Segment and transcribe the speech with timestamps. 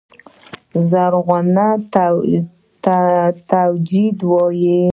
[0.89, 1.67] زرغونه
[3.53, 4.81] تجوید وايي.